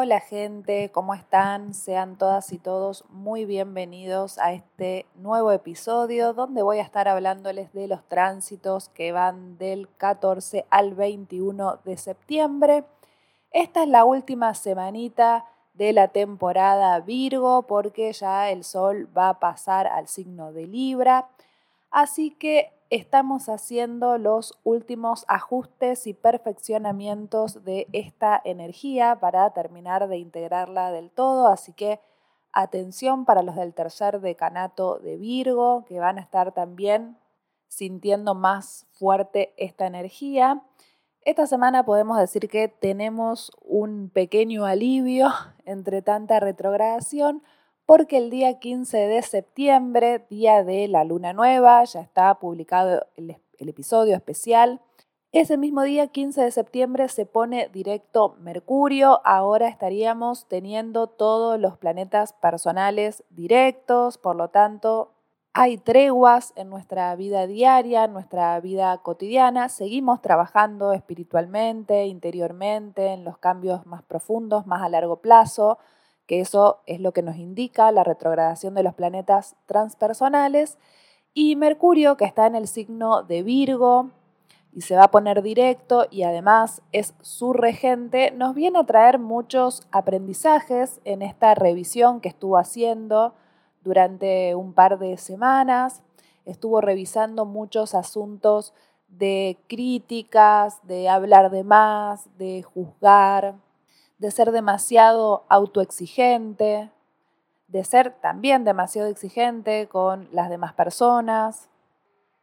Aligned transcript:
Hola 0.00 0.20
gente, 0.20 0.92
¿cómo 0.92 1.12
están? 1.12 1.74
Sean 1.74 2.18
todas 2.18 2.52
y 2.52 2.58
todos 2.58 3.04
muy 3.08 3.44
bienvenidos 3.44 4.38
a 4.38 4.52
este 4.52 5.06
nuevo 5.16 5.50
episodio 5.50 6.34
donde 6.34 6.62
voy 6.62 6.78
a 6.78 6.82
estar 6.82 7.08
hablándoles 7.08 7.72
de 7.72 7.88
los 7.88 8.04
tránsitos 8.04 8.90
que 8.90 9.10
van 9.10 9.58
del 9.58 9.88
14 9.96 10.66
al 10.70 10.94
21 10.94 11.80
de 11.84 11.96
septiembre. 11.96 12.84
Esta 13.50 13.82
es 13.82 13.88
la 13.88 14.04
última 14.04 14.54
semanita 14.54 15.46
de 15.74 15.92
la 15.92 16.06
temporada 16.06 17.00
Virgo 17.00 17.62
porque 17.62 18.12
ya 18.12 18.50
el 18.50 18.62
sol 18.62 19.08
va 19.18 19.30
a 19.30 19.40
pasar 19.40 19.88
al 19.88 20.06
signo 20.06 20.52
de 20.52 20.68
Libra. 20.68 21.28
Así 21.90 22.30
que 22.30 22.70
estamos 22.90 23.48
haciendo 23.48 24.16
los 24.18 24.58
últimos 24.64 25.24
ajustes 25.28 26.06
y 26.06 26.14
perfeccionamientos 26.14 27.64
de 27.64 27.86
esta 27.92 28.40
energía 28.44 29.18
para 29.20 29.50
terminar 29.50 30.08
de 30.08 30.18
integrarla 30.18 30.90
del 30.90 31.10
todo. 31.10 31.48
Así 31.48 31.72
que 31.72 32.00
atención 32.52 33.24
para 33.24 33.42
los 33.42 33.56
del 33.56 33.74
tercer 33.74 34.20
decanato 34.20 34.98
de 34.98 35.16
Virgo, 35.16 35.84
que 35.86 36.00
van 36.00 36.18
a 36.18 36.22
estar 36.22 36.52
también 36.52 37.18
sintiendo 37.68 38.34
más 38.34 38.86
fuerte 38.92 39.52
esta 39.58 39.86
energía. 39.86 40.62
Esta 41.20 41.46
semana 41.46 41.84
podemos 41.84 42.18
decir 42.18 42.48
que 42.48 42.68
tenemos 42.68 43.52
un 43.60 44.08
pequeño 44.08 44.64
alivio 44.64 45.28
entre 45.66 46.00
tanta 46.00 46.40
retrogradación 46.40 47.42
porque 47.88 48.18
el 48.18 48.28
día 48.28 48.58
15 48.58 48.98
de 48.98 49.22
septiembre, 49.22 50.22
día 50.28 50.62
de 50.62 50.88
la 50.88 51.04
luna 51.04 51.32
nueva, 51.32 51.82
ya 51.84 52.02
está 52.02 52.34
publicado 52.34 53.06
el, 53.16 53.40
episodio 53.56 54.14
especial. 54.14 54.82
Ese 55.32 55.56
mismo 55.56 55.82
día, 55.84 56.08
15 56.08 56.42
de 56.42 56.50
septiembre, 56.50 57.08
se 57.08 57.24
pone 57.24 57.70
directo 57.72 58.36
Mercurio. 58.40 59.22
Ahora 59.24 59.68
estaríamos 59.68 60.46
teniendo 60.48 61.06
todos 61.06 61.58
los 61.58 61.78
planetas 61.78 62.34
personales 62.34 63.24
directos, 63.30 64.18
por 64.18 64.36
lo 64.36 64.48
tanto, 64.48 65.14
hay 65.54 65.78
treguas 65.78 66.52
en 66.56 66.68
nuestra 66.68 67.16
vida 67.16 67.46
diaria, 67.46 68.04
en 68.04 68.12
nuestra 68.12 68.60
vida 68.60 68.98
cotidiana. 68.98 69.70
Seguimos 69.70 70.20
trabajando 70.20 70.92
espiritualmente, 70.92 72.04
interiormente, 72.04 73.14
en 73.14 73.24
los 73.24 73.38
cambios 73.38 73.86
más 73.86 74.02
profundos, 74.02 74.66
más 74.66 74.82
a 74.82 74.90
largo 74.90 75.22
plazo 75.22 75.78
que 76.28 76.40
eso 76.40 76.78
es 76.86 77.00
lo 77.00 77.12
que 77.12 77.22
nos 77.22 77.36
indica 77.36 77.90
la 77.90 78.04
retrogradación 78.04 78.74
de 78.74 78.84
los 78.84 78.94
planetas 78.94 79.56
transpersonales, 79.66 80.78
y 81.34 81.56
Mercurio, 81.56 82.16
que 82.16 82.24
está 82.24 82.46
en 82.46 82.54
el 82.54 82.68
signo 82.68 83.22
de 83.22 83.42
Virgo 83.42 84.10
y 84.72 84.82
se 84.82 84.96
va 84.96 85.04
a 85.04 85.10
poner 85.10 85.42
directo 85.42 86.06
y 86.10 86.22
además 86.22 86.82
es 86.92 87.14
su 87.20 87.52
regente, 87.52 88.30
nos 88.32 88.54
viene 88.54 88.78
a 88.78 88.84
traer 88.84 89.18
muchos 89.18 89.86
aprendizajes 89.90 91.00
en 91.04 91.22
esta 91.22 91.54
revisión 91.54 92.20
que 92.20 92.28
estuvo 92.28 92.58
haciendo 92.58 93.34
durante 93.82 94.54
un 94.54 94.74
par 94.74 94.98
de 94.98 95.16
semanas. 95.16 96.02
Estuvo 96.44 96.80
revisando 96.80 97.44
muchos 97.44 97.94
asuntos 97.94 98.74
de 99.08 99.58
críticas, 99.68 100.86
de 100.86 101.08
hablar 101.08 101.50
de 101.50 101.64
más, 101.64 102.28
de 102.36 102.62
juzgar, 102.62 103.54
de 104.18 104.30
ser 104.30 104.52
demasiado 104.52 105.44
autoexigente, 105.48 106.90
de 107.68 107.84
ser 107.84 108.12
también 108.20 108.64
demasiado 108.64 109.08
exigente 109.08 109.88
con 109.88 110.28
las 110.32 110.50
demás 110.50 110.74
personas. 110.74 111.68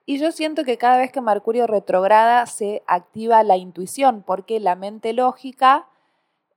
Y 0.06 0.20
yo 0.20 0.32
siento 0.32 0.64
que 0.64 0.78
cada 0.78 0.98
vez 0.98 1.12
que 1.12 1.22
Mercurio 1.22 1.68
retrograda 1.68 2.46
se 2.46 2.84
activa 2.88 3.44
la 3.44 3.58
intuición, 3.58 4.24
porque 4.26 4.60
la 4.60 4.76
mente 4.76 5.14
lógica 5.14 5.88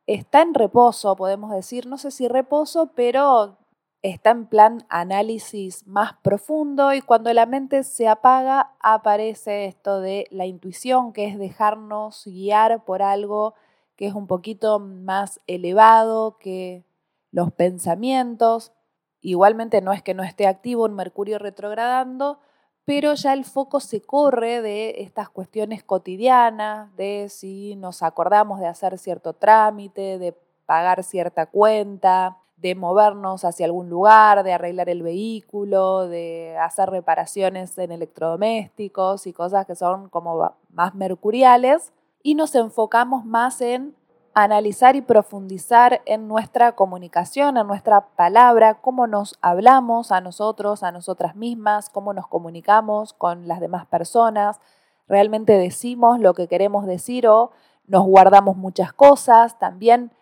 está 0.06 0.42
en 0.42 0.54
reposo, 0.54 1.16
podemos 1.16 1.50
decir, 1.50 1.86
no 1.86 1.98
sé 1.98 2.10
si 2.10 2.28
reposo, 2.28 2.92
pero 2.94 3.58
está 4.02 4.30
en 4.30 4.46
plan 4.46 4.86
análisis 4.88 5.86
más 5.86 6.14
profundo 6.22 6.94
y 6.94 7.00
cuando 7.00 7.32
la 7.32 7.46
mente 7.46 7.82
se 7.82 8.06
apaga 8.06 8.72
aparece 8.80 9.66
esto 9.66 10.00
de 10.00 10.26
la 10.30 10.46
intuición, 10.46 11.12
que 11.12 11.26
es 11.26 11.38
dejarnos 11.38 12.24
guiar 12.26 12.84
por 12.84 13.02
algo 13.02 13.54
que 13.98 14.06
es 14.06 14.14
un 14.14 14.28
poquito 14.28 14.78
más 14.78 15.40
elevado 15.48 16.38
que 16.38 16.84
los 17.32 17.50
pensamientos. 17.52 18.72
Igualmente 19.20 19.82
no 19.82 19.92
es 19.92 20.04
que 20.04 20.14
no 20.14 20.22
esté 20.22 20.46
activo 20.46 20.84
un 20.84 20.94
Mercurio 20.94 21.40
retrogradando, 21.40 22.38
pero 22.84 23.14
ya 23.14 23.32
el 23.32 23.44
foco 23.44 23.80
se 23.80 24.00
corre 24.00 24.62
de 24.62 25.02
estas 25.02 25.28
cuestiones 25.28 25.82
cotidianas, 25.82 26.94
de 26.96 27.26
si 27.28 27.74
nos 27.74 28.04
acordamos 28.04 28.60
de 28.60 28.68
hacer 28.68 28.96
cierto 28.98 29.32
trámite, 29.32 30.18
de 30.18 30.32
pagar 30.64 31.02
cierta 31.02 31.46
cuenta, 31.46 32.38
de 32.56 32.76
movernos 32.76 33.44
hacia 33.44 33.66
algún 33.66 33.88
lugar, 33.88 34.44
de 34.44 34.52
arreglar 34.52 34.88
el 34.88 35.02
vehículo, 35.02 36.06
de 36.06 36.56
hacer 36.60 36.88
reparaciones 36.88 37.76
en 37.78 37.90
electrodomésticos 37.90 39.26
y 39.26 39.32
cosas 39.32 39.66
que 39.66 39.74
son 39.74 40.08
como 40.08 40.54
más 40.70 40.94
mercuriales 40.94 41.92
y 42.22 42.34
nos 42.34 42.54
enfocamos 42.54 43.24
más 43.24 43.60
en 43.60 43.94
analizar 44.34 44.94
y 44.94 45.02
profundizar 45.02 46.00
en 46.06 46.28
nuestra 46.28 46.72
comunicación, 46.72 47.56
en 47.56 47.66
nuestra 47.66 48.08
palabra, 48.14 48.74
cómo 48.74 49.06
nos 49.06 49.36
hablamos 49.40 50.12
a 50.12 50.20
nosotros, 50.20 50.82
a 50.82 50.92
nosotras 50.92 51.34
mismas, 51.34 51.90
cómo 51.90 52.12
nos 52.12 52.28
comunicamos 52.28 53.12
con 53.12 53.48
las 53.48 53.60
demás 53.60 53.86
personas, 53.86 54.60
realmente 55.08 55.58
decimos 55.58 56.20
lo 56.20 56.34
que 56.34 56.46
queremos 56.46 56.86
decir 56.86 57.26
o 57.26 57.50
nos 57.86 58.04
guardamos 58.04 58.56
muchas 58.56 58.92
cosas, 58.92 59.58
también 59.58 60.12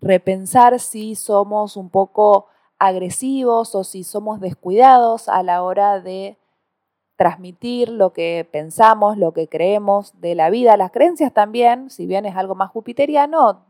repensar 0.00 0.78
si 0.80 1.14
somos 1.14 1.76
un 1.76 1.88
poco 1.88 2.48
agresivos 2.78 3.74
o 3.74 3.84
si 3.84 4.04
somos 4.04 4.40
descuidados 4.40 5.28
a 5.28 5.42
la 5.42 5.62
hora 5.62 6.00
de 6.00 6.36
transmitir 7.16 7.88
lo 7.88 8.12
que 8.12 8.48
pensamos, 8.50 9.16
lo 9.16 9.32
que 9.32 9.48
creemos 9.48 10.20
de 10.20 10.34
la 10.34 10.50
vida. 10.50 10.76
Las 10.76 10.90
creencias 10.90 11.32
también, 11.32 11.90
si 11.90 12.06
bien 12.06 12.26
es 12.26 12.36
algo 12.36 12.54
más 12.54 12.70
jupiteriano, 12.70 13.64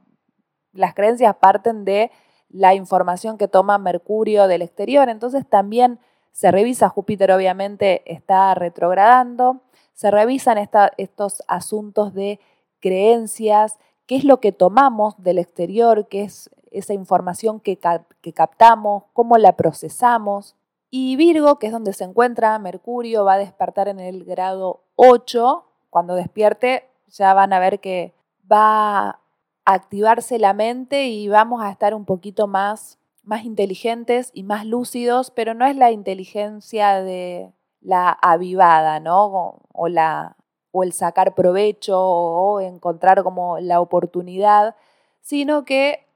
las 0.72 0.94
creencias 0.94 1.37
parten 1.37 1.84
de 1.84 2.10
la 2.49 2.75
información 2.75 3.38
que 3.38 3.49
toma 3.49 3.78
Mercurio 3.78 4.47
del 4.47 4.62
exterior, 4.62 5.09
entonces 5.09 5.47
también 5.49 5.99
se 6.32 6.50
revisa, 6.50 6.88
Júpiter 6.88 7.31
obviamente 7.32 8.03
está 8.12 8.55
retrogradando, 8.55 9.61
se 9.93 10.11
revisan 10.11 10.59
estos 10.97 11.43
asuntos 11.47 12.12
de 12.12 12.41
creencias, 12.81 13.78
qué 14.06 14.16
es 14.16 14.25
lo 14.25 14.41
que 14.41 14.53
tomamos 14.53 15.15
del 15.22 15.38
exterior, 15.38 16.09
qué 16.09 16.25
es 16.25 16.50
esa 16.72 16.93
información 16.93 17.61
que, 17.61 17.78
que 18.21 18.32
captamos, 18.32 19.05
cómo 19.12 19.38
la 19.38 19.53
procesamos, 19.53 20.56
y 20.97 21.16
Virgo, 21.16 21.59
que 21.59 21.66
es 21.66 21.72
donde 21.72 21.93
se 21.93 22.05
encuentra 22.05 22.56
Mercurio, 22.60 23.25
va 23.25 23.32
a 23.32 23.38
despertar 23.38 23.88
en 23.88 23.99
el 23.99 24.25
grado 24.25 24.84
8. 24.94 25.65
Cuando 25.91 26.15
despierte 26.15 26.88
ya 27.09 27.34
van 27.34 27.53
a 27.53 27.59
ver 27.59 27.81
que 27.81 28.15
va 28.50 29.09
a 29.09 29.21
activarse 29.65 30.38
la 30.38 30.53
mente 30.53 31.06
y 31.06 31.27
vamos 31.27 31.62
a 31.62 31.71
estar 31.72 31.97
un 31.97 32.05
poquito 32.05 32.47
más, 32.47 33.00
más 33.25 33.44
inteligentes 33.44 34.31
y 34.34 34.44
más 34.44 34.66
lúcidos, 34.66 35.32
pero 35.32 35.53
no 35.53 35.66
es 35.66 35.75
la 35.75 35.91
inteligencia 35.91 37.03
de 37.03 37.50
la 37.81 38.11
avivada, 38.11 39.00
¿no? 39.00 39.65
O, 39.72 39.88
la, 39.88 40.37
o 40.71 40.84
el 40.84 40.93
sacar 40.93 41.34
provecho 41.34 42.00
o 42.00 42.61
encontrar 42.61 43.25
como 43.25 43.59
la 43.59 43.81
oportunidad, 43.81 44.76
sino 45.22 45.65
que 45.65 46.06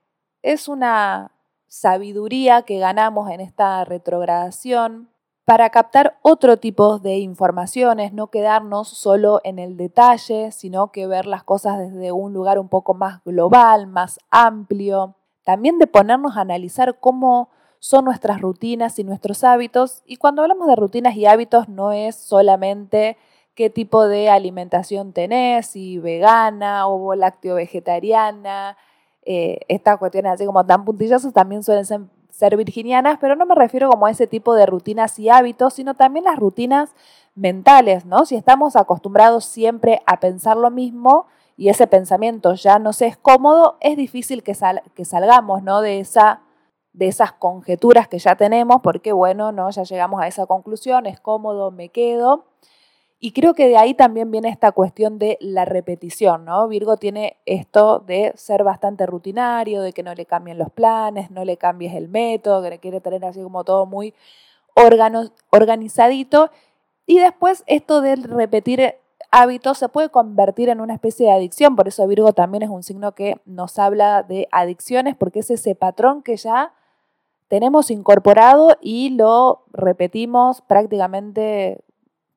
es 0.43 0.69
una 0.69 1.33
sabiduría 1.69 2.63
que 2.63 2.79
ganamos 2.79 3.31
en 3.31 3.41
esta 3.41 3.85
retrogradación 3.85 5.09
para 5.45 5.71
captar 5.71 6.19
otro 6.21 6.59
tipo 6.59 6.99
de 6.99 7.17
informaciones, 7.19 8.13
no 8.13 8.27
quedarnos 8.27 8.89
solo 8.89 9.41
en 9.45 9.59
el 9.59 9.79
detalle, 9.79 10.53
sino 10.53 10.93
que 10.93 11.07
ver 11.07 11.25
las 11.25 11.43
cosas 11.43 11.79
desde 11.79 12.13
un 12.13 12.35
lugar 12.35 12.59
un 12.59 12.69
poco 12.69 12.93
más 12.93 13.25
global, 13.25 13.87
más 13.87 14.19
amplio. 14.31 15.15
También 15.45 15.79
de 15.79 15.87
ponernos 15.87 16.37
a 16.37 16.43
analizar 16.43 16.99
cómo 17.01 17.49
son 17.79 18.05
nuestras 18.05 18.43
rutinas 18.43 18.99
y 18.99 19.05
nuestros 19.05 19.43
hábitos. 19.43 20.03
Y 20.05 20.17
cuando 20.17 20.43
hablamos 20.43 20.69
de 20.69 20.77
rutinas 20.77 21.17
y 21.17 21.25
hábitos 21.25 21.67
no 21.69 21.93
es 21.93 22.15
solamente 22.15 23.17
qué 23.55 23.71
tipo 23.71 24.07
de 24.07 24.29
alimentación 24.29 25.15
tenés, 25.15 25.69
si 25.69 25.99
vegana 25.99 26.87
o 26.89 27.15
lácteo 27.15 27.55
vegetariana, 27.55 28.77
eh, 29.31 29.61
estas 29.69 29.99
cuestiones 29.99 30.33
así 30.33 30.47
como 30.47 30.65
tan 30.65 30.87
puntillosas 30.87 31.35
también 31.35 31.63
suelen 31.63 31.85
ser, 31.85 32.57
virginianas, 32.57 33.19
pero 33.21 33.37
no 33.37 33.45
me 33.45 33.55
refiero 33.55 33.91
como 33.91 34.07
a 34.07 34.11
ese 34.11 34.27
tipo 34.27 34.55
de 34.55 34.65
rutinas 34.65 35.19
y 35.19 35.29
hábitos, 35.29 35.75
sino 35.75 35.93
también 35.93 36.25
las 36.25 36.39
rutinas 36.39 36.95
mentales, 37.35 38.07
¿no? 38.07 38.25
Si 38.25 38.37
estamos 38.37 38.75
acostumbrados 38.75 39.45
siempre 39.45 40.01
a 40.07 40.19
pensar 40.19 40.57
lo 40.57 40.71
mismo 40.71 41.27
y 41.59 41.69
ese 41.69 41.87
pensamiento 41.87 42.55
ya 42.55 42.79
no 42.79 42.95
se 42.95 43.07
es 43.07 43.19
cómodo, 43.19 43.77
es 43.81 43.99
difícil 43.99 44.43
que, 44.43 44.57
que 44.95 45.05
salgamos, 45.05 45.63
¿no? 45.63 45.83
De, 45.83 46.01
esa, 46.01 46.41
de 46.95 47.09
esas 47.09 47.33
conjeturas 47.33 48.09
que 48.09 48.19
ya 48.19 48.35
tenemos, 48.35 48.81
porque 48.81 49.13
bueno, 49.13 49.53
¿no? 49.53 49.69
Ya 49.69 49.83
llegamos 49.83 50.23
a 50.23 50.27
esa 50.27 50.47
conclusión, 50.47 51.05
es 51.05 51.21
cómodo, 51.21 51.71
me 51.71 51.91
quedo. 51.91 52.47
Y 53.21 53.33
creo 53.33 53.55
que 53.55 53.67
de 53.67 53.77
ahí 53.77 53.95
también 53.95 54.31
viene 54.31 54.49
esta 54.49 54.71
cuestión 54.71 55.19
de 55.19 55.39
la 55.41 55.65
repetición, 55.65 56.45
¿no? 56.45 56.69
Virgo 56.69 56.97
tiene 56.97 57.37
esto 57.47 57.99
de 57.99 58.33
ser 58.37 58.63
bastante 58.63 59.07
rutinario, 59.07 59.83
de 59.83 59.93
que 59.93 60.05
no 60.05 60.15
le 60.15 60.25
cambien 60.25 60.57
los 60.57 60.71
planes, 60.71 61.31
no 61.33 61.45
le 61.45 61.57
cambies 61.57 61.95
el 61.95 62.09
método, 62.09 62.63
que 62.63 62.71
le 62.71 62.79
quiere 62.79 63.01
tener 63.01 63.25
así 63.25 63.43
como 63.43 63.65
todo 63.65 63.87
muy 63.87 64.15
organizadito. 65.51 66.51
Y 67.07 67.19
después 67.19 67.65
esto 67.67 68.01
de 68.03 68.17
repetir 68.17 68.95
hábitos 69.33 69.79
se 69.79 69.89
puede 69.89 70.11
convertir 70.11 70.69
en 70.69 70.81
una 70.81 70.95
especie 70.95 71.27
de 71.27 71.33
adicción, 71.33 71.75
por 71.75 71.89
eso 71.89 72.07
Virgo 72.07 72.33
también 72.33 72.63
es 72.63 72.71
un 72.71 72.83
signo 72.83 73.13
que 73.13 73.41
nos 73.45 73.79
habla 73.79 74.23
de 74.23 74.49
adicciones, 74.53 75.17
porque 75.17 75.41
es 75.41 75.51
ese 75.51 75.75
patrón 75.75 76.23
que 76.23 76.37
ya 76.37 76.73
tenemos 77.49 77.91
incorporado 77.91 78.77
y 78.81 79.11
lo 79.11 79.65
repetimos 79.73 80.61
prácticamente 80.63 81.83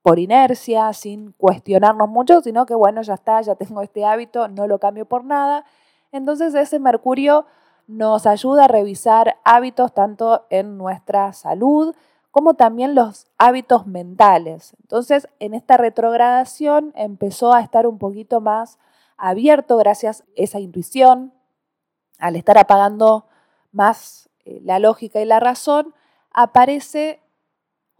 por 0.01 0.19
inercia, 0.19 0.91
sin 0.93 1.33
cuestionarnos 1.33 2.09
mucho, 2.09 2.41
sino 2.41 2.65
que 2.65 2.73
bueno, 2.73 3.01
ya 3.01 3.13
está, 3.13 3.41
ya 3.41 3.55
tengo 3.55 3.81
este 3.81 4.05
hábito, 4.05 4.47
no 4.47 4.67
lo 4.67 4.79
cambio 4.79 5.05
por 5.05 5.23
nada. 5.23 5.65
Entonces 6.11 6.55
ese 6.55 6.79
Mercurio 6.79 7.45
nos 7.87 8.25
ayuda 8.25 8.65
a 8.65 8.67
revisar 8.67 9.37
hábitos 9.43 9.93
tanto 9.93 10.45
en 10.49 10.77
nuestra 10.77 11.33
salud 11.33 11.95
como 12.31 12.53
también 12.53 12.95
los 12.95 13.27
hábitos 13.37 13.85
mentales. 13.85 14.75
Entonces 14.81 15.27
en 15.39 15.53
esta 15.53 15.77
retrogradación 15.77 16.93
empezó 16.95 17.53
a 17.53 17.61
estar 17.61 17.85
un 17.85 17.99
poquito 17.99 18.41
más 18.41 18.79
abierto 19.17 19.77
gracias 19.77 20.21
a 20.21 20.25
esa 20.35 20.59
intuición, 20.59 21.33
al 22.17 22.35
estar 22.35 22.57
apagando 22.57 23.27
más 23.71 24.29
eh, 24.45 24.59
la 24.63 24.79
lógica 24.79 25.21
y 25.21 25.25
la 25.25 25.39
razón, 25.39 25.93
aparece 26.31 27.21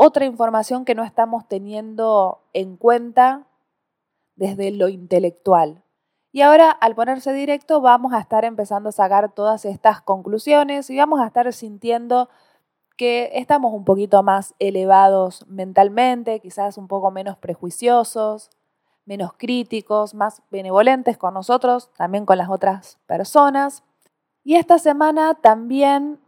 otra 0.04 0.26
información 0.26 0.84
que 0.84 0.96
no 0.96 1.04
estamos 1.04 1.48
teniendo 1.48 2.42
en 2.54 2.76
cuenta 2.76 3.46
desde 4.36 4.72
lo 4.72 4.90
intelectual. 4.90 5.84
Y 6.32 6.42
ahora, 6.42 6.72
al 6.72 6.96
ponerse 6.96 7.34
directo, 7.34 7.82
vamos 7.82 8.12
a 8.12 8.20
estar 8.20 8.44
empezando 8.44 8.90
a 8.90 8.94
sacar 8.94 9.32
todas 9.32 9.64
estas 9.64 10.02
conclusiones 10.02 10.90
y 10.90 10.98
vamos 10.98 11.22
a 11.22 11.28
estar 11.28 11.54
sintiendo 11.54 12.30
que 12.98 13.30
estamos 13.36 13.74
un 13.76 13.86
poquito 13.86 14.24
más 14.24 14.56
elevados 14.58 15.46
mentalmente, 15.48 16.40
quizás 16.40 16.80
un 16.80 16.88
poco 16.88 17.12
menos 17.12 17.38
prejuiciosos, 17.38 18.50
menos 19.06 19.34
críticos, 19.38 20.16
más 20.16 20.42
benevolentes 20.50 21.16
con 21.16 21.36
nosotros, 21.36 21.92
también 21.96 22.26
con 22.26 22.40
las 22.40 22.50
otras 22.50 22.98
personas. 23.06 23.84
Y 24.44 24.56
esta 24.56 24.80
semana 24.80 25.36
también 25.36 26.20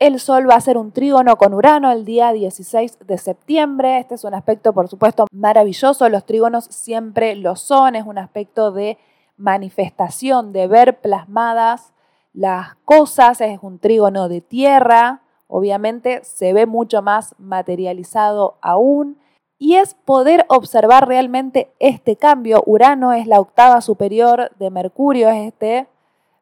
el 0.00 0.18
Sol 0.18 0.48
va 0.48 0.54
a 0.54 0.60
ser 0.62 0.78
un 0.78 0.92
trígono 0.92 1.36
con 1.36 1.52
Urano 1.52 1.92
el 1.92 2.06
día 2.06 2.32
16 2.32 3.00
de 3.06 3.18
septiembre. 3.18 3.98
Este 3.98 4.14
es 4.14 4.24
un 4.24 4.32
aspecto, 4.32 4.72
por 4.72 4.88
supuesto, 4.88 5.26
maravilloso. 5.30 6.08
Los 6.08 6.24
trígonos 6.24 6.64
siempre 6.64 7.36
lo 7.36 7.54
son. 7.54 7.94
Es 7.94 8.06
un 8.06 8.16
aspecto 8.16 8.72
de 8.72 8.96
manifestación, 9.36 10.54
de 10.54 10.66
ver 10.68 11.00
plasmadas 11.00 11.92
las 12.32 12.76
cosas. 12.86 13.42
Es 13.42 13.58
un 13.60 13.78
trígono 13.78 14.30
de 14.30 14.40
tierra. 14.40 15.20
Obviamente 15.48 16.24
se 16.24 16.54
ve 16.54 16.64
mucho 16.64 17.02
más 17.02 17.34
materializado 17.38 18.56
aún. 18.62 19.18
Y 19.58 19.74
es 19.74 19.92
poder 19.92 20.46
observar 20.48 21.08
realmente 21.08 21.70
este 21.78 22.16
cambio. 22.16 22.62
Urano 22.64 23.12
es 23.12 23.26
la 23.26 23.38
octava 23.38 23.82
superior 23.82 24.50
de 24.58 24.70
Mercurio, 24.70 25.28
es 25.28 25.48
este 25.48 25.88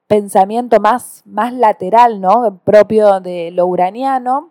pensamiento 0.08 0.80
más, 0.80 1.22
más 1.26 1.52
lateral, 1.52 2.20
¿no? 2.20 2.60
propio 2.64 3.20
de 3.20 3.52
lo 3.52 3.66
uraniano, 3.66 4.50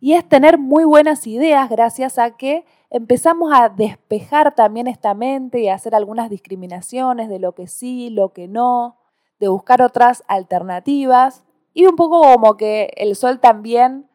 y 0.00 0.14
es 0.14 0.28
tener 0.28 0.58
muy 0.58 0.84
buenas 0.84 1.26
ideas 1.26 1.70
gracias 1.70 2.18
a 2.18 2.36
que 2.36 2.64
empezamos 2.90 3.52
a 3.54 3.68
despejar 3.68 4.54
también 4.54 4.86
esta 4.86 5.14
mente 5.14 5.60
y 5.60 5.68
a 5.68 5.74
hacer 5.74 5.94
algunas 5.94 6.28
discriminaciones 6.28 7.28
de 7.28 7.38
lo 7.38 7.54
que 7.54 7.68
sí, 7.68 8.10
lo 8.10 8.32
que 8.32 8.48
no, 8.48 8.96
de 9.38 9.48
buscar 9.48 9.82
otras 9.82 10.24
alternativas, 10.26 11.44
y 11.74 11.86
un 11.86 11.96
poco 11.96 12.22
como 12.22 12.56
que 12.56 12.92
el 12.96 13.14
sol 13.16 13.40
también 13.40 14.08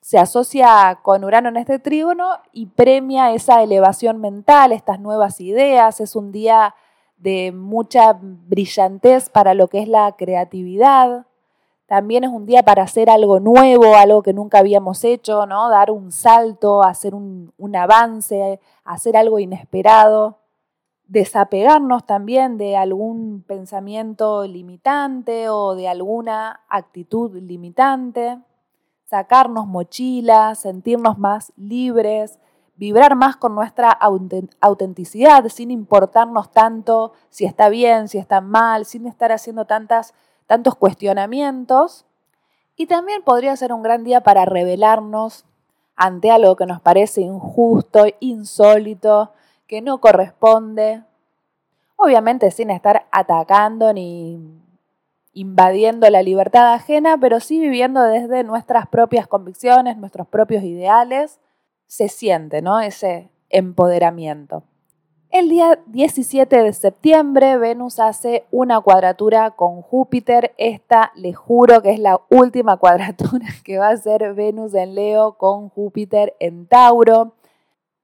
se 0.00 0.18
asocia 0.18 0.98
con 1.02 1.24
Urano 1.24 1.48
en 1.48 1.56
este 1.56 1.78
trígono 1.78 2.28
y 2.52 2.66
premia 2.66 3.32
esa 3.32 3.62
elevación 3.62 4.20
mental, 4.20 4.72
estas 4.72 5.00
nuevas 5.00 5.40
ideas, 5.40 6.00
es 6.00 6.16
un 6.16 6.32
día 6.32 6.74
de 7.18 7.52
mucha 7.52 8.18
brillantez 8.20 9.28
para 9.28 9.54
lo 9.54 9.68
que 9.68 9.80
es 9.80 9.88
la 9.88 10.12
creatividad. 10.16 11.26
También 11.86 12.24
es 12.24 12.30
un 12.30 12.46
día 12.46 12.62
para 12.62 12.82
hacer 12.82 13.10
algo 13.10 13.40
nuevo, 13.40 13.94
algo 13.96 14.22
que 14.22 14.32
nunca 14.32 14.58
habíamos 14.58 15.04
hecho, 15.04 15.46
¿no? 15.46 15.68
Dar 15.70 15.90
un 15.90 16.12
salto, 16.12 16.82
hacer 16.82 17.14
un, 17.14 17.52
un 17.56 17.76
avance, 17.76 18.60
hacer 18.84 19.16
algo 19.16 19.38
inesperado. 19.38 20.38
Desapegarnos 21.06 22.04
también 22.04 22.58
de 22.58 22.76
algún 22.76 23.42
pensamiento 23.46 24.46
limitante 24.46 25.48
o 25.48 25.74
de 25.74 25.88
alguna 25.88 26.60
actitud 26.68 27.34
limitante. 27.34 28.38
Sacarnos 29.06 29.66
mochilas, 29.66 30.58
sentirnos 30.58 31.16
más 31.16 31.54
libres, 31.56 32.38
vibrar 32.78 33.16
más 33.16 33.36
con 33.36 33.54
nuestra 33.54 33.90
autenticidad, 34.60 35.46
sin 35.48 35.70
importarnos 35.70 36.50
tanto 36.52 37.12
si 37.28 37.44
está 37.44 37.68
bien, 37.68 38.08
si 38.08 38.18
está 38.18 38.40
mal, 38.40 38.86
sin 38.86 39.06
estar 39.06 39.32
haciendo 39.32 39.64
tantas, 39.64 40.14
tantos 40.46 40.76
cuestionamientos. 40.76 42.06
Y 42.76 42.86
también 42.86 43.22
podría 43.22 43.56
ser 43.56 43.72
un 43.72 43.82
gran 43.82 44.04
día 44.04 44.20
para 44.22 44.44
revelarnos 44.44 45.44
ante 45.96 46.30
algo 46.30 46.54
que 46.54 46.66
nos 46.66 46.80
parece 46.80 47.20
injusto, 47.22 48.06
insólito, 48.20 49.32
que 49.66 49.82
no 49.82 50.00
corresponde. 50.00 51.02
Obviamente 51.96 52.52
sin 52.52 52.70
estar 52.70 53.06
atacando 53.10 53.92
ni 53.92 54.38
invadiendo 55.32 56.08
la 56.10 56.22
libertad 56.22 56.72
ajena, 56.72 57.18
pero 57.18 57.40
sí 57.40 57.58
viviendo 57.58 58.02
desde 58.04 58.44
nuestras 58.44 58.86
propias 58.86 59.26
convicciones, 59.26 59.96
nuestros 59.96 60.28
propios 60.28 60.62
ideales 60.62 61.40
se 61.88 62.08
siente, 62.08 62.62
¿no? 62.62 62.78
Ese 62.78 63.32
empoderamiento. 63.50 64.62
El 65.30 65.50
día 65.50 65.78
17 65.86 66.62
de 66.62 66.72
septiembre, 66.72 67.58
Venus 67.58 67.98
hace 67.98 68.46
una 68.50 68.80
cuadratura 68.80 69.50
con 69.50 69.82
Júpiter. 69.82 70.54
Esta, 70.56 71.12
le 71.16 71.34
juro 71.34 71.82
que 71.82 71.92
es 71.92 71.98
la 71.98 72.20
última 72.30 72.78
cuadratura 72.78 73.46
que 73.64 73.78
va 73.78 73.88
a 73.88 73.92
hacer 73.92 74.32
Venus 74.32 74.72
en 74.74 74.94
Leo 74.94 75.36
con 75.36 75.68
Júpiter 75.68 76.34
en 76.40 76.66
Tauro. 76.66 77.34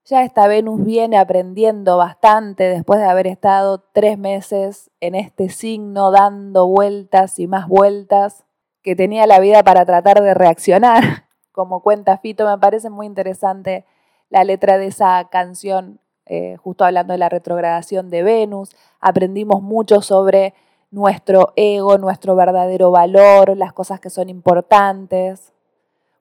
Ya 0.05 0.23
esta 0.23 0.47
Venus 0.49 0.85
viene 0.85 1.17
aprendiendo 1.17 1.97
bastante 1.97 2.65
después 2.65 3.01
de 3.01 3.07
haber 3.07 3.27
estado 3.27 3.83
tres 3.93 4.19
meses 4.19 4.91
en 5.01 5.15
este 5.15 5.49
signo 5.49 6.11
dando 6.11 6.67
vueltas 6.67 7.39
y 7.39 7.47
más 7.47 7.69
vueltas, 7.69 8.45
que 8.83 8.95
tenía 8.95 9.27
la 9.27 9.41
vida 9.41 9.63
para 9.63 9.87
tratar 9.87 10.23
de 10.23 10.35
reaccionar 10.35 11.24
como 11.55 11.81
cuenta 11.81 12.19
Fito, 12.19 12.47
me 12.47 12.59
parece 12.59 12.91
muy 12.91 13.07
interesante 13.07 13.85
la 14.29 14.43
letra 14.43 14.77
de 14.77 14.89
esa 14.89 15.29
canción, 15.31 16.01
eh, 16.27 16.57
justo 16.57 16.85
hablando 16.85 17.13
de 17.13 17.19
la 17.19 17.29
retrogradación 17.29 18.11
de 18.11 18.25
Venus. 18.25 18.75
Aprendimos 19.01 19.63
mucho 19.63 20.03
sobre 20.03 20.53
nuestro 20.91 21.53
ego, 21.55 21.97
nuestro 21.97 22.35
verdadero 22.35 22.91
valor, 22.91 23.57
las 23.57 23.73
cosas 23.73 24.01
que 24.01 24.11
son 24.11 24.29
importantes, 24.29 25.53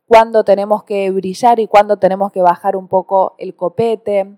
cuándo 0.08 0.44
tenemos 0.44 0.84
que 0.84 1.10
brillar 1.10 1.60
y 1.60 1.68
cuándo 1.68 1.98
tenemos 1.98 2.32
que 2.32 2.44
bajar 2.44 2.76
un 2.76 2.88
poco 2.88 3.34
el 3.40 3.56
copete. 3.56 4.38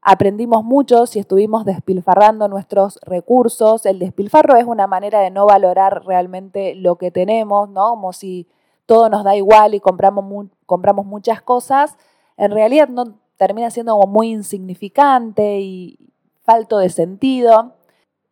Aprendimos 0.00 0.64
mucho 0.64 1.04
si 1.04 1.18
estuvimos 1.18 1.66
despilfarrando 1.66 2.48
nuestros 2.48 2.98
recursos. 3.02 3.84
El 3.84 3.98
despilfarro 3.98 4.56
es 4.56 4.64
una 4.64 4.86
manera 4.86 5.20
de 5.20 5.30
no 5.30 5.44
valorar 5.44 6.06
realmente 6.06 6.74
lo 6.74 6.96
que 6.96 7.10
tenemos, 7.10 7.68
¿no? 7.68 7.90
Como 7.90 8.14
si 8.14 8.48
todo 8.90 9.08
nos 9.08 9.22
da 9.22 9.36
igual 9.36 9.74
y 9.74 9.78
compramos, 9.78 10.48
compramos 10.66 11.06
muchas 11.06 11.40
cosas, 11.40 11.96
en 12.36 12.50
realidad 12.50 12.88
no 12.88 13.20
termina 13.36 13.70
siendo 13.70 13.96
muy 14.08 14.32
insignificante 14.32 15.60
y 15.60 15.96
falto 16.42 16.78
de 16.78 16.88
sentido. 16.88 17.74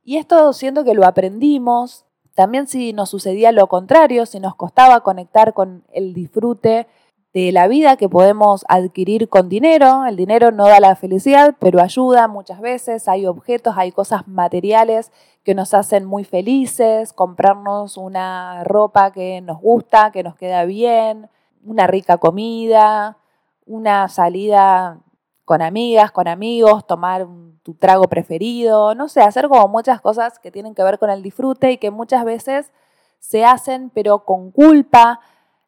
Y 0.02 0.16
esto 0.16 0.52
siento 0.52 0.82
que 0.82 0.94
lo 0.94 1.06
aprendimos, 1.06 2.06
también 2.34 2.66
si 2.66 2.92
nos 2.92 3.08
sucedía 3.08 3.52
lo 3.52 3.68
contrario, 3.68 4.26
si 4.26 4.40
nos 4.40 4.56
costaba 4.56 5.04
conectar 5.04 5.54
con 5.54 5.84
el 5.92 6.12
disfrute 6.12 6.88
de 7.34 7.52
la 7.52 7.68
vida 7.68 7.96
que 7.96 8.08
podemos 8.08 8.64
adquirir 8.68 9.28
con 9.28 9.48
dinero. 9.48 10.04
El 10.06 10.16
dinero 10.16 10.50
no 10.50 10.66
da 10.66 10.80
la 10.80 10.96
felicidad, 10.96 11.54
pero 11.58 11.80
ayuda 11.80 12.28
muchas 12.28 12.60
veces. 12.60 13.08
Hay 13.08 13.26
objetos, 13.26 13.74
hay 13.76 13.92
cosas 13.92 14.26
materiales 14.26 15.12
que 15.44 15.54
nos 15.54 15.74
hacen 15.74 16.04
muy 16.04 16.24
felices, 16.24 17.12
comprarnos 17.12 17.96
una 17.96 18.64
ropa 18.64 19.12
que 19.12 19.40
nos 19.40 19.60
gusta, 19.60 20.10
que 20.10 20.22
nos 20.22 20.36
queda 20.36 20.64
bien, 20.64 21.28
una 21.64 21.86
rica 21.86 22.18
comida, 22.18 23.18
una 23.66 24.08
salida 24.08 25.00
con 25.44 25.62
amigas, 25.62 26.10
con 26.10 26.28
amigos, 26.28 26.86
tomar 26.86 27.26
tu 27.62 27.74
trago 27.74 28.04
preferido, 28.04 28.94
no 28.94 29.08
sé, 29.08 29.22
hacer 29.22 29.48
como 29.48 29.68
muchas 29.68 30.00
cosas 30.00 30.38
que 30.38 30.50
tienen 30.50 30.74
que 30.74 30.82
ver 30.82 30.98
con 30.98 31.10
el 31.10 31.22
disfrute 31.22 31.72
y 31.72 31.78
que 31.78 31.90
muchas 31.90 32.24
veces 32.24 32.72
se 33.18 33.44
hacen 33.44 33.90
pero 33.90 34.24
con 34.24 34.50
culpa 34.50 35.20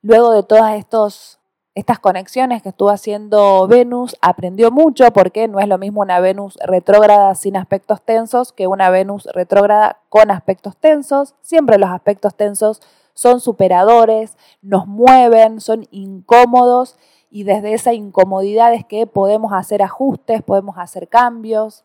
luego 0.02 0.32
de 0.32 0.42
todos 0.42 0.70
estos 0.70 1.39
estas 1.74 2.00
conexiones 2.00 2.62
que 2.62 2.70
estuvo 2.70 2.90
haciendo 2.90 3.68
Venus, 3.68 4.16
aprendió 4.20 4.72
mucho 4.72 5.12
porque 5.12 5.46
no 5.46 5.60
es 5.60 5.68
lo 5.68 5.78
mismo 5.78 6.00
una 6.00 6.18
Venus 6.18 6.58
retrógrada 6.66 7.34
sin 7.36 7.56
aspectos 7.56 8.02
tensos 8.02 8.52
que 8.52 8.66
una 8.66 8.90
Venus 8.90 9.28
retrógrada 9.32 10.00
con 10.08 10.32
aspectos 10.32 10.76
tensos. 10.76 11.36
Siempre 11.42 11.78
los 11.78 11.90
aspectos 11.90 12.34
tensos 12.34 12.82
son 13.14 13.40
superadores, 13.40 14.36
nos 14.62 14.88
mueven, 14.88 15.60
son 15.60 15.86
incómodos 15.92 16.98
y 17.30 17.44
desde 17.44 17.74
esa 17.74 17.92
incomodidad 17.92 18.74
es 18.74 18.84
que 18.84 19.06
podemos 19.06 19.52
hacer 19.52 19.82
ajustes, 19.82 20.42
podemos 20.42 20.76
hacer 20.76 21.08
cambios, 21.08 21.84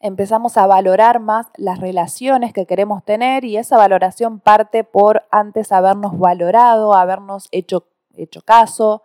empezamos 0.00 0.56
a 0.56 0.66
valorar 0.66 1.20
más 1.20 1.48
las 1.56 1.78
relaciones 1.80 2.54
que 2.54 2.64
queremos 2.64 3.04
tener 3.04 3.44
y 3.44 3.58
esa 3.58 3.76
valoración 3.76 4.40
parte 4.40 4.82
por 4.82 5.24
antes 5.30 5.72
habernos 5.72 6.18
valorado, 6.18 6.94
habernos 6.94 7.48
hecho, 7.52 7.84
hecho 8.14 8.40
caso 8.40 9.02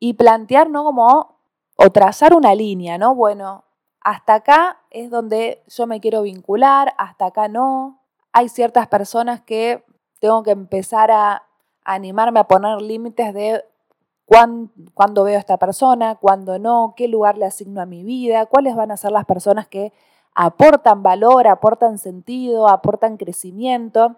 y 0.00 0.14
plantear, 0.14 0.70
¿no? 0.70 0.82
Como, 0.82 1.36
o 1.76 1.90
trazar 1.90 2.34
una 2.34 2.54
línea, 2.54 2.98
¿no? 2.98 3.14
Bueno, 3.14 3.64
hasta 4.00 4.34
acá 4.34 4.78
es 4.90 5.10
donde 5.10 5.62
yo 5.68 5.86
me 5.86 6.00
quiero 6.00 6.22
vincular, 6.22 6.94
hasta 6.98 7.26
acá 7.26 7.48
no. 7.48 8.00
Hay 8.32 8.48
ciertas 8.48 8.88
personas 8.88 9.40
que 9.42 9.84
tengo 10.18 10.42
que 10.42 10.50
empezar 10.50 11.10
a 11.10 11.44
animarme 11.84 12.40
a 12.40 12.48
poner 12.48 12.80
límites 12.80 13.34
de 13.34 13.64
cuándo, 14.94 15.24
veo 15.24 15.36
a 15.36 15.40
esta 15.40 15.56
persona, 15.56 16.14
cuándo 16.14 16.58
no, 16.58 16.94
qué 16.96 17.08
lugar 17.08 17.36
le 17.36 17.46
asigno 17.46 17.80
a 17.80 17.86
mi 17.86 18.04
vida, 18.04 18.46
cuáles 18.46 18.76
van 18.76 18.92
a 18.92 18.96
ser 18.96 19.10
las 19.10 19.24
personas 19.24 19.66
que 19.66 19.92
aportan 20.34 21.02
valor, 21.02 21.48
aportan 21.48 21.98
sentido, 21.98 22.68
aportan 22.68 23.16
crecimiento 23.16 24.16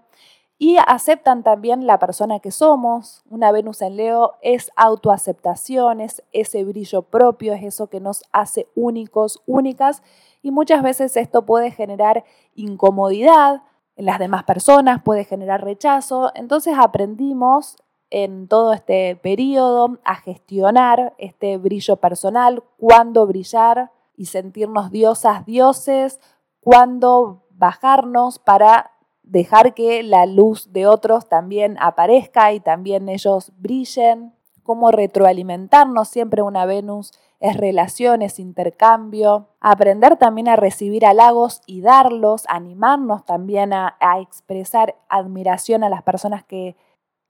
y 0.62 0.76
aceptan 0.86 1.42
también 1.42 1.88
la 1.88 1.98
persona 1.98 2.38
que 2.38 2.52
somos. 2.52 3.24
Una 3.28 3.50
Venus 3.50 3.82
en 3.82 3.96
Leo 3.96 4.34
es 4.42 4.70
autoaceptación, 4.76 6.00
es 6.00 6.22
ese 6.30 6.62
brillo 6.62 7.02
propio, 7.02 7.52
es 7.52 7.64
eso 7.64 7.88
que 7.88 7.98
nos 7.98 8.22
hace 8.30 8.68
únicos, 8.76 9.42
únicas 9.44 10.04
y 10.40 10.52
muchas 10.52 10.84
veces 10.84 11.16
esto 11.16 11.44
puede 11.46 11.72
generar 11.72 12.22
incomodidad 12.54 13.64
en 13.96 14.06
las 14.06 14.20
demás 14.20 14.44
personas, 14.44 15.02
puede 15.02 15.24
generar 15.24 15.64
rechazo. 15.64 16.30
Entonces 16.36 16.74
aprendimos 16.78 17.74
en 18.10 18.46
todo 18.46 18.72
este 18.72 19.16
periodo 19.16 19.98
a 20.04 20.14
gestionar 20.14 21.12
este 21.18 21.56
brillo 21.56 21.96
personal, 21.96 22.62
cuándo 22.78 23.26
brillar 23.26 23.90
y 24.16 24.26
sentirnos 24.26 24.92
diosas, 24.92 25.44
dioses, 25.44 26.20
cuándo 26.60 27.42
bajarnos 27.50 28.38
para 28.38 28.91
dejar 29.22 29.74
que 29.74 30.02
la 30.02 30.26
luz 30.26 30.72
de 30.72 30.86
otros 30.86 31.28
también 31.28 31.76
aparezca 31.80 32.52
y 32.52 32.60
también 32.60 33.08
ellos 33.08 33.52
brillen, 33.58 34.32
cómo 34.62 34.90
retroalimentarnos, 34.90 36.08
siempre 36.08 36.42
una 36.42 36.66
Venus 36.66 37.12
es 37.40 37.56
relaciones, 37.56 38.38
intercambio, 38.38 39.48
aprender 39.60 40.16
también 40.16 40.48
a 40.48 40.54
recibir 40.54 41.04
halagos 41.04 41.60
y 41.66 41.80
darlos, 41.80 42.44
animarnos 42.48 43.24
también 43.24 43.72
a, 43.72 43.96
expresar 44.20 44.94
admiración 45.08 45.82
a 45.82 45.88
las 45.88 46.04
personas 46.04 46.44
que 46.44 46.76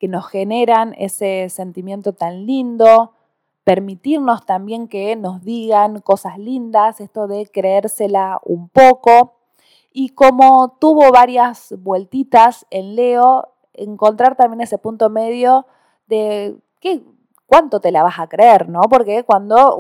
que 0.03 0.09
nos 0.09 0.27
generan 0.27 0.97
ese 0.99 1.49
sentimiento 1.49 2.13
tan 2.13 2.45
lindo, 2.45 3.13
permitirnos 3.63 4.45
también 4.45 4.89
que 4.89 5.15
nos 5.15 5.45
digan 5.45 6.01
cosas 6.01 6.39
lindas, 6.39 7.01
esto 7.01 7.29
de 7.29 7.47
creérsela 7.47 8.41
un 8.45 8.69
poco. 8.69 9.35
Y 9.93 10.11
como 10.11 10.77
tuvo 10.81 11.13
varias 11.13 11.75
vueltitas 11.79 12.67
en 12.71 12.97
Leo, 12.97 13.49
encontrar 13.75 14.37
también 14.37 14.61
ese 14.61 14.79
punto 14.79 15.11
medio 15.11 15.67
de 16.07 16.57
qué, 16.81 17.03
cuánto 17.47 17.81
te 17.81 17.93
la 17.93 18.03
vas 18.03 18.19
a 18.19 18.29
creer, 18.29 18.69
¿no? 18.69 18.83
Porque 18.83 19.25
cuando 19.25 19.77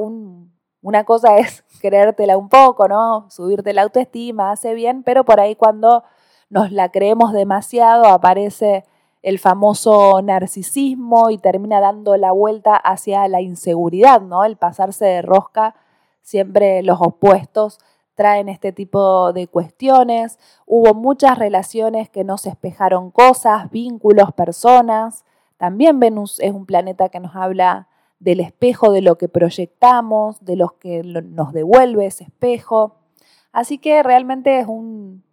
una 0.83 1.04
cosa 1.04 1.37
es 1.38 1.64
creértela 1.81 2.37
un 2.37 2.49
poco, 2.49 2.88
¿no? 2.88 3.31
Subirte 3.31 3.73
la 3.73 3.83
autoestima, 3.83 4.52
hace 4.52 4.75
bien, 4.75 5.02
pero 5.02 5.25
por 5.25 5.40
ahí 5.40 5.57
cuando 5.57 6.04
nos 6.50 6.71
la 6.71 6.90
creemos 6.90 7.33
demasiado 7.33 8.07
aparece 8.07 8.85
el 9.23 9.38
famoso 9.38 10.21
narcisismo 10.21 11.31
y 11.31 11.38
termina 11.38 11.81
dando 11.81 12.16
la 12.16 12.33
vuelta 12.33 12.76
hacia 12.76 13.26
la 13.28 13.40
inseguridad, 13.40 14.21
¿no? 14.21 14.45
El 14.45 14.57
pasarse 14.57 15.07
de 15.07 15.23
rosca, 15.23 15.75
siempre 16.21 16.83
los 16.83 17.00
opuestos 17.00 17.78
traen 18.14 18.49
este 18.49 18.73
tipo 18.73 19.33
de 19.33 19.47
cuestiones. 19.47 20.38
Hubo 20.66 20.95
muchas 20.95 21.38
relaciones 21.38 22.09
que 22.11 22.25
no 22.25 22.38
se 22.38 22.50
espejaron 22.50 23.11
cosas, 23.11 23.71
vínculos, 23.71 24.33
personas. 24.33 25.25
También 25.57 26.00
Venus 26.00 26.40
es 26.40 26.52
un 26.52 26.66
planeta 26.66 27.09
que 27.09 27.21
nos 27.21 27.35
habla 27.37 27.88
del 28.19 28.40
espejo, 28.40 28.92
de 28.92 29.02
lo 29.02 29.19
que 29.19 29.28
proyectamos, 29.28 30.45
de 30.45 30.57
lo 30.57 30.78
que 30.78 31.02
nos 31.02 31.52
devuelve 31.52 32.07
ese 32.07 32.25
espejo. 32.25 32.97
Así 33.52 33.78
que 33.78 34.02
realmente 34.02 34.61
es 34.61 34.66
un, 34.66 35.25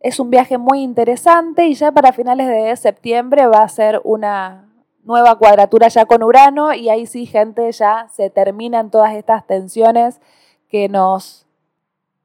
es 0.00 0.20
un 0.20 0.30
viaje 0.30 0.58
muy 0.58 0.82
interesante 0.82 1.66
y 1.66 1.74
ya 1.74 1.92
para 1.92 2.12
finales 2.12 2.48
de 2.48 2.76
septiembre 2.76 3.46
va 3.46 3.62
a 3.62 3.68
ser 3.68 4.00
una 4.04 4.68
nueva 5.04 5.36
cuadratura 5.36 5.88
ya 5.88 6.04
con 6.06 6.22
Urano 6.22 6.74
y 6.74 6.88
ahí 6.88 7.06
sí, 7.06 7.26
gente, 7.26 7.70
ya 7.72 8.08
se 8.12 8.30
terminan 8.30 8.90
todas 8.90 9.14
estas 9.14 9.46
tensiones 9.46 10.20
que 10.68 10.88
nos 10.88 11.46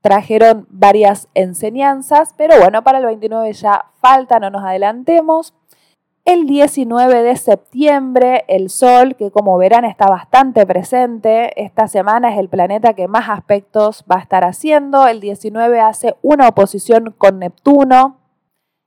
trajeron 0.01 0.67
varias 0.69 1.27
enseñanzas, 1.33 2.33
pero 2.37 2.57
bueno, 2.59 2.83
para 2.83 2.99
el 2.99 3.05
29 3.05 3.51
ya 3.53 3.85
falta, 3.99 4.39
no 4.39 4.49
nos 4.49 4.63
adelantemos. 4.63 5.53
El 6.27 6.45
19 6.45 7.23
de 7.23 7.37
septiembre, 7.37 8.43
el 8.49 8.69
Sol, 8.69 9.15
que 9.15 9.31
como 9.31 9.57
verán 9.57 9.85
está 9.85 10.07
bastante 10.07 10.65
presente, 10.65 11.63
esta 11.63 11.87
semana 11.87 12.33
es 12.33 12.37
el 12.37 12.49
planeta 12.49 12.95
que 12.95 13.07
más 13.07 13.29
aspectos 13.29 14.03
va 14.11 14.17
a 14.17 14.23
estar 14.23 14.43
haciendo. 14.43 15.07
El 15.07 15.21
19 15.21 15.79
hace 15.79 16.17
una 16.21 16.49
oposición 16.49 17.15
con 17.17 17.39
Neptuno. 17.39 18.17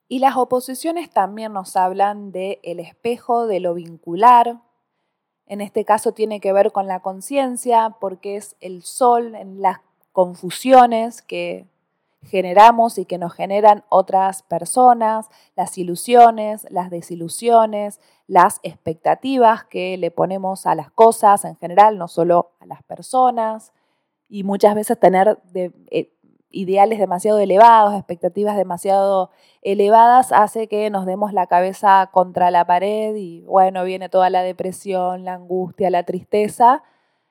Y 0.06 0.18
las 0.18 0.36
oposiciones 0.36 1.08
también 1.08 1.54
nos 1.54 1.76
hablan 1.76 2.30
del 2.30 2.58
el 2.62 2.78
espejo, 2.78 3.46
de 3.46 3.60
lo 3.60 3.72
vincular. 3.72 4.60
En 5.46 5.62
este 5.62 5.86
caso 5.86 6.12
tiene 6.12 6.40
que 6.40 6.52
ver 6.52 6.72
con 6.72 6.88
la 6.88 7.00
conciencia, 7.00 7.96
porque 8.00 8.36
es 8.36 8.54
el 8.60 8.82
Sol 8.82 9.34
en 9.34 9.62
las 9.62 9.78
confusiones 10.12 11.22
que 11.22 11.66
generamos 12.22 12.98
y 12.98 13.06
que 13.06 13.18
nos 13.18 13.32
generan 13.32 13.84
otras 13.88 14.42
personas, 14.42 15.28
las 15.56 15.78
ilusiones, 15.78 16.66
las 16.70 16.90
desilusiones, 16.90 18.00
las 18.26 18.60
expectativas 18.62 19.64
que 19.64 19.96
le 19.96 20.10
ponemos 20.10 20.66
a 20.66 20.74
las 20.74 20.90
cosas 20.90 21.44
en 21.44 21.56
general, 21.56 21.98
no 21.98 22.08
solo 22.08 22.52
a 22.60 22.66
las 22.66 22.82
personas, 22.82 23.72
y 24.28 24.44
muchas 24.44 24.74
veces 24.74 24.98
tener 25.00 25.40
eh, 25.54 26.12
ideales 26.50 26.98
demasiado 26.98 27.38
elevados, 27.38 27.94
expectativas 27.94 28.56
demasiado 28.56 29.30
elevadas, 29.62 30.30
hace 30.30 30.68
que 30.68 30.90
nos 30.90 31.06
demos 31.06 31.32
la 31.32 31.46
cabeza 31.46 32.10
contra 32.12 32.50
la 32.50 32.66
pared 32.66 33.14
y 33.16 33.44
bueno, 33.46 33.82
viene 33.84 34.08
toda 34.08 34.30
la 34.30 34.42
depresión, 34.42 35.24
la 35.24 35.34
angustia, 35.34 35.90
la 35.90 36.02
tristeza, 36.02 36.82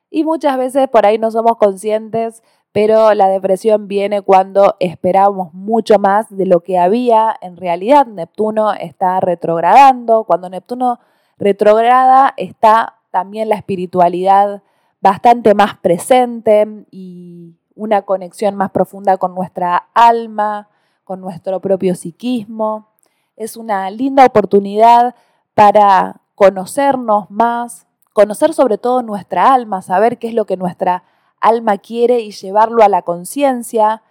y 0.10 0.24
muchas 0.24 0.58
veces 0.58 0.88
por 0.90 1.06
ahí 1.06 1.20
no 1.20 1.30
somos 1.30 1.58
conscientes 1.58 2.44
pero 2.72 3.14
la 3.16 3.28
depresión 3.28 3.88
viene 3.88 4.22
cuando 4.22 4.76
esperamos 4.80 5.54
mucho 5.54 5.98
más 5.98 6.28
de 6.30 6.46
lo 6.46 6.62
que 6.62 6.78
había. 6.78 7.36
En 7.42 7.58
realidad, 7.58 8.06
Neptuno 8.06 8.74
está 8.74 9.20
retrogradando. 9.20 10.24
Cuando 10.24 10.50
Neptuno 10.50 11.00
retrograda, 11.38 12.34
está 12.38 12.98
también 13.12 13.50
la 13.50 13.56
espiritualidad 13.56 14.62
bastante 15.02 15.56
más 15.56 15.78
presente 15.78 16.86
y 16.92 17.56
una 17.74 18.04
conexión 18.04 18.56
más 18.56 18.70
profunda 18.70 19.18
con 19.18 19.34
nuestra 19.34 19.88
alma, 19.96 20.70
con 21.04 21.22
nuestro 21.22 21.60
propio 21.62 21.96
psiquismo. 21.96 22.90
Es 23.36 23.58
una 23.58 23.90
linda 23.90 24.26
oportunidad 24.26 25.16
para 25.56 26.22
conocernos 26.36 27.32
más, 27.32 27.88
conocer 28.14 28.54
sobre 28.54 28.78
todo 28.78 29.02
nuestra 29.02 29.54
alma, 29.54 29.82
saber 29.82 30.20
qué 30.20 30.28
es 30.28 30.34
lo 30.36 30.46
que 30.46 30.56
nuestra 30.56 30.94
alma 30.94 31.19
quiere 31.82 32.20
y 32.20 32.32
llevarlo 32.32 32.84
a 32.84 32.90
la 32.90 33.02
conciencia, 33.02 34.02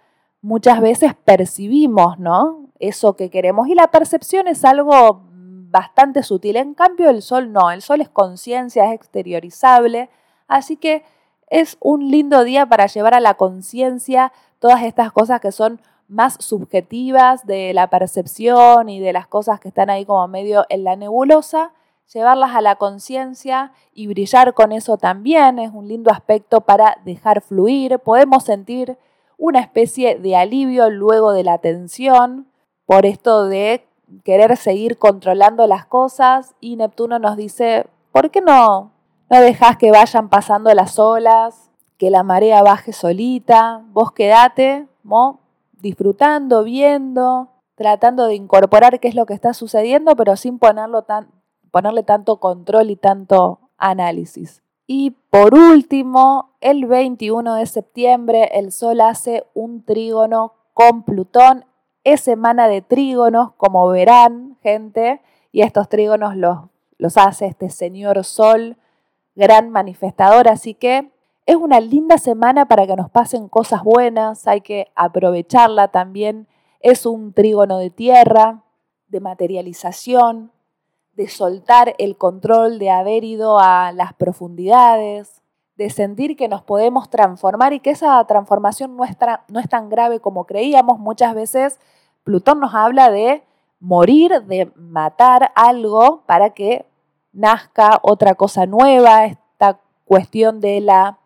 muchas 0.41 0.81
veces 0.81 1.13
percibimos, 1.25 2.19
¿no? 2.19 2.67
Eso 2.79 3.15
que 3.15 3.29
queremos. 3.29 3.67
Y 3.67 3.75
la 3.75 3.91
percepción 3.91 4.47
es 4.47 4.63
algo 4.65 5.21
bastante 5.69 6.23
sutil. 6.23 6.55
En 6.55 6.73
cambio, 6.73 7.09
el 7.09 7.21
sol 7.21 7.51
no. 7.51 7.71
El 7.71 7.81
sol 7.81 8.01
es 8.01 8.09
conciencia, 8.09 8.85
es 8.85 8.93
exteriorizable. 8.93 10.09
Así 10.47 10.77
que 10.77 11.03
es 11.47 11.77
un 11.79 12.09
lindo 12.09 12.43
día 12.43 12.65
para 12.65 12.87
llevar 12.87 13.13
a 13.13 13.19
la 13.19 13.35
conciencia 13.35 14.31
todas 14.59 14.83
estas 14.83 15.11
cosas 15.11 15.41
que 15.41 15.51
son 15.51 15.81
más 16.07 16.37
subjetivas 16.39 17.45
de 17.45 17.73
la 17.73 17.89
percepción 17.89 18.89
y 18.89 18.99
de 18.99 19.13
las 19.13 19.27
cosas 19.27 19.59
que 19.59 19.67
están 19.67 19.89
ahí 19.89 20.05
como 20.05 20.27
medio 20.27 20.65
en 20.69 20.83
la 20.83 20.95
nebulosa 20.95 21.71
llevarlas 22.13 22.55
a 22.55 22.61
la 22.61 22.75
conciencia 22.75 23.71
y 23.93 24.07
brillar 24.07 24.53
con 24.53 24.71
eso 24.71 24.97
también 24.97 25.59
es 25.59 25.71
un 25.73 25.87
lindo 25.87 26.11
aspecto 26.11 26.61
para 26.61 26.97
dejar 27.05 27.41
fluir. 27.41 27.99
Podemos 27.99 28.43
sentir 28.43 28.97
una 29.37 29.59
especie 29.59 30.19
de 30.19 30.35
alivio 30.35 30.89
luego 30.89 31.31
de 31.31 31.43
la 31.43 31.59
tensión 31.59 32.47
por 32.85 33.05
esto 33.05 33.45
de 33.45 33.87
querer 34.23 34.57
seguir 34.57 34.97
controlando 34.97 35.67
las 35.67 35.85
cosas. 35.85 36.55
Y 36.59 36.75
Neptuno 36.75 37.19
nos 37.19 37.37
dice, 37.37 37.87
¿por 38.11 38.31
qué 38.31 38.41
no, 38.41 38.91
no 39.29 39.41
dejas 39.41 39.77
que 39.77 39.91
vayan 39.91 40.29
pasando 40.29 40.73
las 40.73 40.97
olas, 40.97 41.69
que 41.97 42.09
la 42.09 42.23
marea 42.23 42.63
baje 42.63 42.93
solita, 42.93 43.83
vos 43.91 44.11
quedate 44.11 44.87
disfrutando, 45.81 46.63
viendo, 46.63 47.49
tratando 47.75 48.25
de 48.25 48.35
incorporar 48.35 48.99
qué 48.99 49.07
es 49.07 49.15
lo 49.15 49.25
que 49.25 49.33
está 49.33 49.53
sucediendo, 49.53 50.15
pero 50.15 50.35
sin 50.35 50.59
ponerlo 50.59 51.03
tan, 51.03 51.27
ponerle 51.71 52.03
tanto 52.03 52.37
control 52.37 52.89
y 52.91 52.95
tanto 52.95 53.59
análisis. 53.77 54.61
Y 54.87 55.11
por 55.29 55.53
último, 55.53 56.51
el 56.61 56.85
21 56.85 57.55
de 57.55 57.65
septiembre 57.65 58.49
el 58.53 58.71
Sol 58.71 59.01
hace 59.01 59.45
un 59.53 59.83
trígono 59.83 60.53
con 60.73 61.03
Plutón. 61.03 61.65
Es 62.03 62.21
semana 62.21 62.67
de 62.67 62.81
trígonos, 62.81 63.53
como 63.57 63.87
verán, 63.89 64.57
gente, 64.63 65.21
y 65.51 65.61
estos 65.61 65.89
trígonos 65.89 66.35
los, 66.35 66.57
los 66.97 67.17
hace 67.17 67.45
este 67.45 67.69
señor 67.69 68.23
Sol, 68.23 68.77
gran 69.35 69.69
manifestador, 69.69 70.47
así 70.47 70.73
que 70.73 71.11
es 71.45 71.55
una 71.55 71.79
linda 71.79 72.17
semana 72.17 72.67
para 72.67 72.87
que 72.87 72.95
nos 72.95 73.09
pasen 73.09 73.47
cosas 73.47 73.83
buenas, 73.83 74.47
hay 74.47 74.61
que 74.61 74.91
aprovecharla 74.95 75.89
también 75.89 76.47
es 76.79 77.05
un 77.05 77.33
trígono 77.33 77.77
de 77.77 77.89
tierra, 77.89 78.63
de 79.07 79.19
materialización, 79.19 80.51
de 81.19 81.27
soltar 81.27 81.95
el 81.97 82.15
control 82.15 82.79
de 82.79 82.91
haber 82.91 83.25
ido 83.25 83.59
a 83.59 83.91
las 83.91 84.13
profundidades, 84.13 85.41
de 85.75 85.89
sentir 85.89 86.37
que 86.37 86.47
nos 86.47 86.63
podemos 86.63 87.09
transformar 87.09 87.73
y 87.73 87.81
que 87.81 87.89
esa 87.89 88.23
transformación 88.23 88.95
es, 89.03 89.17
no 89.49 89.59
es 89.59 89.67
tan 89.67 89.89
grave 89.89 90.21
como 90.21 90.45
creíamos. 90.45 90.97
Muchas 90.97 91.35
veces 91.35 91.77
Plutón 92.23 92.61
nos 92.61 92.73
habla 92.73 93.11
de 93.11 93.43
morir, 93.81 94.43
de 94.43 94.71
matar 94.77 95.51
algo 95.55 96.23
para 96.25 96.51
que 96.51 96.85
nazca 97.33 97.99
otra 98.01 98.35
cosa 98.35 98.65
nueva, 98.65 99.25
esta 99.25 99.77
cuestión 100.05 100.61
de 100.61 100.79
la 100.79 101.19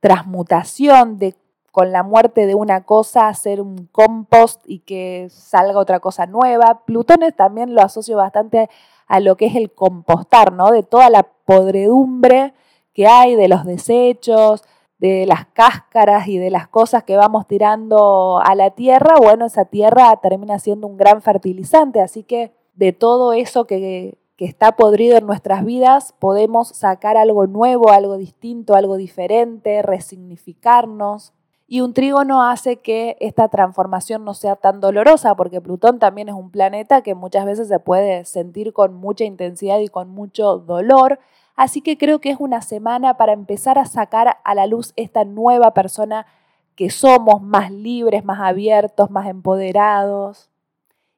transmutación, 0.00 1.18
de 1.18 1.34
con 1.70 1.92
la 1.92 2.02
muerte 2.02 2.46
de 2.46 2.54
una 2.54 2.84
cosa 2.84 3.28
hacer 3.28 3.60
un 3.60 3.88
compost 3.92 4.62
y 4.64 4.78
que 4.78 5.26
salga 5.28 5.80
otra 5.80 6.00
cosa 6.00 6.24
nueva. 6.24 6.82
Plutón 6.86 7.20
también 7.36 7.74
lo 7.74 7.82
asocio 7.82 8.16
bastante 8.16 8.70
a 9.06 9.20
lo 9.20 9.36
que 9.36 9.46
es 9.46 9.56
el 9.56 9.72
compostar, 9.72 10.52
¿no? 10.52 10.70
De 10.70 10.82
toda 10.82 11.10
la 11.10 11.22
podredumbre 11.22 12.54
que 12.92 13.06
hay, 13.06 13.34
de 13.34 13.48
los 13.48 13.64
desechos, 13.64 14.62
de 14.98 15.26
las 15.26 15.46
cáscaras 15.46 16.28
y 16.28 16.38
de 16.38 16.50
las 16.50 16.68
cosas 16.68 17.04
que 17.04 17.16
vamos 17.16 17.46
tirando 17.46 18.40
a 18.42 18.54
la 18.54 18.70
tierra, 18.70 19.16
bueno, 19.18 19.46
esa 19.46 19.66
tierra 19.66 20.16
termina 20.22 20.58
siendo 20.58 20.86
un 20.86 20.96
gran 20.96 21.20
fertilizante, 21.20 22.00
así 22.00 22.22
que 22.22 22.52
de 22.74 22.92
todo 22.92 23.32
eso 23.32 23.66
que, 23.66 24.16
que 24.36 24.44
está 24.44 24.76
podrido 24.76 25.16
en 25.16 25.26
nuestras 25.26 25.64
vidas 25.64 26.14
podemos 26.18 26.68
sacar 26.68 27.16
algo 27.16 27.46
nuevo, 27.46 27.90
algo 27.90 28.16
distinto, 28.16 28.74
algo 28.74 28.96
diferente, 28.96 29.82
resignificarnos. 29.82 31.32
Y 31.66 31.80
un 31.80 31.94
trígono 31.94 32.42
hace 32.42 32.76
que 32.76 33.16
esta 33.20 33.48
transformación 33.48 34.24
no 34.24 34.34
sea 34.34 34.56
tan 34.56 34.80
dolorosa, 34.80 35.34
porque 35.34 35.62
Plutón 35.62 35.98
también 35.98 36.28
es 36.28 36.34
un 36.34 36.50
planeta 36.50 37.02
que 37.02 37.14
muchas 37.14 37.46
veces 37.46 37.68
se 37.68 37.78
puede 37.78 38.24
sentir 38.26 38.72
con 38.74 38.94
mucha 38.94 39.24
intensidad 39.24 39.78
y 39.78 39.88
con 39.88 40.10
mucho 40.10 40.58
dolor. 40.58 41.18
Así 41.56 41.80
que 41.80 41.96
creo 41.96 42.20
que 42.20 42.30
es 42.30 42.36
una 42.38 42.60
semana 42.60 43.16
para 43.16 43.32
empezar 43.32 43.78
a 43.78 43.86
sacar 43.86 44.38
a 44.44 44.54
la 44.54 44.66
luz 44.66 44.92
esta 44.96 45.24
nueva 45.24 45.72
persona 45.72 46.26
que 46.74 46.90
somos, 46.90 47.40
más 47.40 47.70
libres, 47.70 48.24
más 48.24 48.40
abiertos, 48.40 49.10
más 49.10 49.26
empoderados 49.26 50.50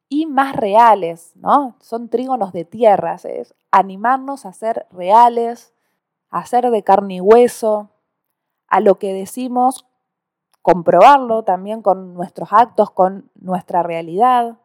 y 0.08 0.26
más 0.26 0.54
reales, 0.54 1.32
¿no? 1.34 1.74
Son 1.80 2.08
trígonos 2.08 2.52
de 2.52 2.64
tierras, 2.64 3.24
es 3.24 3.54
animarnos 3.72 4.46
a 4.46 4.52
ser 4.52 4.86
reales, 4.92 5.72
a 6.30 6.46
ser 6.46 6.70
de 6.70 6.82
carne 6.82 7.14
y 7.14 7.20
hueso, 7.20 7.88
a 8.68 8.80
lo 8.80 8.98
que 8.98 9.12
decimos 9.12 9.86
comprobarlo 10.66 11.44
también 11.44 11.80
con 11.80 12.14
nuestros 12.14 12.48
actos, 12.52 12.90
con 12.90 13.30
nuestra 13.36 13.84
realidad, 13.84 14.58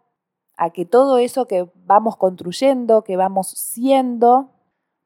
a 0.58 0.72
que 0.72 0.84
todo 0.84 1.20
eso 1.20 1.46
que 1.46 1.70
vamos 1.86 2.18
construyendo, 2.18 3.04
que 3.04 3.18
vamos 3.18 3.50
siendo, 3.50 4.50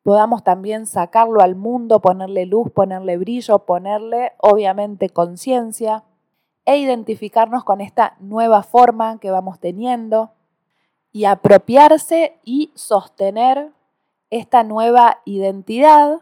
podamos 0.03 0.45
también 0.45 0.85
sacarlo 0.85 1.41
al 1.41 1.57
mundo, 1.57 1.99
ponerle 1.99 2.45
luz, 2.45 2.71
ponerle 2.71 3.17
brillo, 3.17 3.59
ponerle 3.65 4.35
obviamente 4.37 5.09
conciencia 5.09 6.05
e 6.63 6.77
identificarnos 6.77 7.65
con 7.65 7.81
esta 7.81 8.15
nueva 8.21 8.63
forma 8.63 9.19
que 9.19 9.31
vamos 9.31 9.59
teniendo 9.59 10.31
y 11.11 11.25
apropiarse 11.25 12.39
y 12.45 12.71
sostener 12.73 13.73
esta 14.29 14.63
nueva 14.63 15.17
identidad 15.25 16.21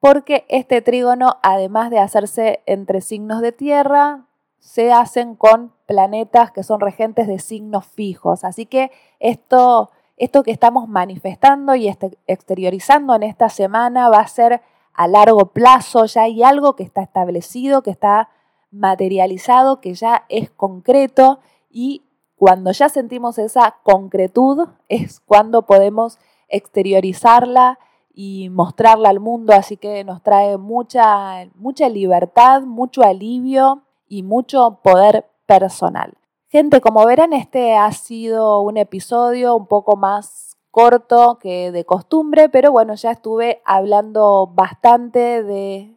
porque 0.00 0.46
este 0.48 0.80
trígono, 0.80 1.36
además 1.42 1.90
de 1.90 1.98
hacerse 1.98 2.62
entre 2.66 3.02
signos 3.02 3.42
de 3.42 3.52
tierra, 3.52 4.26
se 4.58 4.92
hacen 4.92 5.36
con 5.36 5.72
planetas 5.86 6.50
que 6.50 6.62
son 6.62 6.80
regentes 6.80 7.26
de 7.26 7.38
signos 7.38 7.86
fijos. 7.86 8.44
Así 8.44 8.66
que 8.66 8.90
esto, 9.18 9.90
esto 10.16 10.42
que 10.42 10.50
estamos 10.50 10.88
manifestando 10.88 11.74
y 11.74 11.88
este, 11.88 12.18
exteriorizando 12.26 13.14
en 13.14 13.22
esta 13.22 13.50
semana 13.50 14.08
va 14.08 14.20
a 14.20 14.28
ser 14.28 14.62
a 14.94 15.06
largo 15.06 15.46
plazo, 15.46 16.04
ya 16.06 16.22
hay 16.22 16.42
algo 16.42 16.76
que 16.76 16.82
está 16.82 17.02
establecido, 17.02 17.82
que 17.82 17.90
está 17.90 18.28
materializado, 18.70 19.80
que 19.80 19.94
ya 19.94 20.24
es 20.28 20.50
concreto 20.50 21.40
y 21.70 22.04
cuando 22.36 22.72
ya 22.72 22.88
sentimos 22.88 23.38
esa 23.38 23.76
concretud 23.82 24.68
es 24.88 25.20
cuando 25.20 25.62
podemos 25.62 26.18
exteriorizarla 26.48 27.78
y 28.12 28.48
mostrarla 28.50 29.08
al 29.08 29.20
mundo, 29.20 29.52
así 29.52 29.76
que 29.76 30.04
nos 30.04 30.22
trae 30.22 30.56
mucha, 30.58 31.46
mucha 31.54 31.88
libertad, 31.88 32.62
mucho 32.62 33.02
alivio 33.02 33.82
y 34.08 34.22
mucho 34.22 34.80
poder 34.82 35.26
personal. 35.46 36.14
Gente, 36.48 36.80
como 36.80 37.06
verán, 37.06 37.32
este 37.32 37.76
ha 37.76 37.92
sido 37.92 38.60
un 38.60 38.76
episodio 38.76 39.54
un 39.54 39.66
poco 39.66 39.96
más 39.96 40.56
corto 40.70 41.38
que 41.40 41.70
de 41.72 41.84
costumbre, 41.84 42.48
pero 42.48 42.72
bueno, 42.72 42.94
ya 42.94 43.12
estuve 43.12 43.62
hablando 43.64 44.50
bastante 44.52 45.42
de 45.42 45.96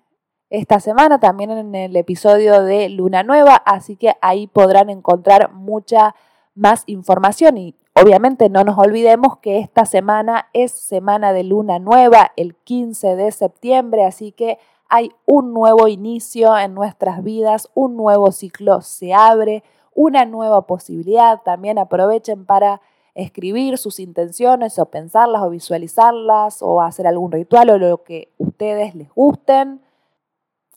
esta 0.49 0.79
semana, 0.79 1.19
también 1.19 1.49
en 1.49 1.73
el 1.73 1.95
episodio 1.95 2.61
de 2.63 2.89
Luna 2.89 3.23
Nueva, 3.23 3.55
así 3.55 3.95
que 3.95 4.13
ahí 4.21 4.45
podrán 4.45 4.91
encontrar 4.91 5.51
mucha 5.51 6.15
más 6.53 6.83
información 6.85 7.57
y 7.57 7.75
Obviamente 8.03 8.49
no 8.49 8.65
nos 8.65 8.77
olvidemos 8.77 9.37
que 9.37 9.59
esta 9.59 9.85
semana 9.85 10.49
es 10.51 10.73
semana 10.73 11.31
de 11.31 11.45
luna 11.45 11.79
nueva, 11.79 12.33
el 12.35 12.53
15 12.53 13.15
de 13.15 13.31
septiembre, 13.31 14.03
así 14.03 14.33
que 14.33 14.59
hay 14.89 15.13
un 15.25 15.53
nuevo 15.53 15.87
inicio 15.87 16.57
en 16.57 16.73
nuestras 16.73 17.23
vidas, 17.23 17.69
un 17.75 17.95
nuevo 17.95 18.33
ciclo 18.33 18.81
se 18.81 19.13
abre, 19.13 19.63
una 19.95 20.25
nueva 20.25 20.67
posibilidad. 20.67 21.43
También 21.43 21.79
aprovechen 21.79 22.45
para 22.45 22.81
escribir 23.15 23.77
sus 23.77 24.01
intenciones 24.01 24.79
o 24.79 24.87
pensarlas 24.87 25.41
o 25.41 25.49
visualizarlas 25.49 26.61
o 26.61 26.81
hacer 26.81 27.07
algún 27.07 27.31
ritual 27.31 27.69
o 27.69 27.77
lo 27.77 28.03
que 28.03 28.33
ustedes 28.37 28.95
les 28.95 29.13
gusten. 29.13 29.81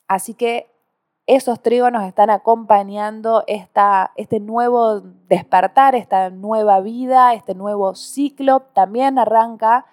Así 0.07 0.33
que 0.33 0.71
esos 1.27 1.61
trígonos 1.61 2.03
están 2.05 2.29
acompañando 2.29 3.43
esta, 3.47 4.13
este 4.15 4.39
nuevo 4.39 5.01
despertar, 5.27 5.93
esta 5.93 6.29
nueva 6.29 6.79
vida, 6.79 7.33
este 7.33 7.53
nuevo 7.53 7.95
ciclo. 7.95 8.61
También 8.73 9.19
arranca 9.19 9.85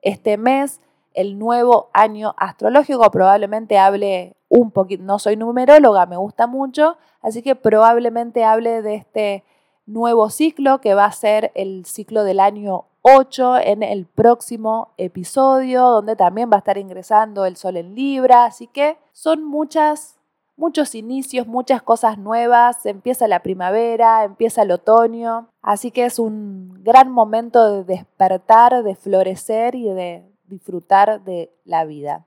este 0.00 0.38
mes 0.38 0.80
el 1.12 1.40
nuevo 1.40 1.90
año 1.92 2.36
astrológico. 2.38 3.10
Probablemente 3.10 3.78
hable 3.78 4.36
un 4.48 4.70
poquito, 4.70 5.02
no 5.02 5.18
soy 5.18 5.36
numeróloga, 5.36 6.06
me 6.06 6.16
gusta 6.16 6.46
mucho, 6.46 6.96
así 7.20 7.42
que 7.42 7.56
probablemente 7.56 8.44
hable 8.44 8.80
de 8.80 8.94
este 8.94 9.44
nuevo 9.86 10.30
ciclo 10.30 10.80
que 10.80 10.94
va 10.94 11.06
a 11.06 11.12
ser 11.12 11.50
el 11.56 11.84
ciclo 11.84 12.22
del 12.22 12.38
año 12.38 12.84
8 13.02 13.58
en 13.58 13.82
el 13.82 14.06
próximo 14.06 14.92
episodio, 14.98 15.82
donde 15.82 16.14
también 16.14 16.48
va 16.50 16.56
a 16.56 16.58
estar 16.58 16.78
ingresando 16.78 17.44
el 17.44 17.56
sol 17.56 17.76
en 17.76 17.96
Libra, 17.96 18.44
así 18.44 18.68
que 18.68 18.98
son 19.12 19.42
muchas 19.42 20.15
muchos 20.56 20.94
inicios, 20.94 21.46
muchas 21.46 21.82
cosas 21.82 22.18
nuevas, 22.18 22.84
empieza 22.86 23.28
la 23.28 23.42
primavera, 23.42 24.24
empieza 24.24 24.62
el 24.62 24.70
otoño, 24.70 25.48
así 25.62 25.90
que 25.90 26.06
es 26.06 26.18
un 26.18 26.82
gran 26.82 27.10
momento 27.10 27.72
de 27.72 27.84
despertar, 27.84 28.82
de 28.82 28.96
florecer 28.96 29.74
y 29.74 29.88
de 29.90 30.24
disfrutar 30.46 31.22
de 31.24 31.52
la 31.64 31.84
vida. 31.84 32.26